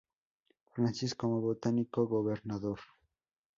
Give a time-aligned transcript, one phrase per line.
[0.71, 2.79] Francis como botánico gobernador.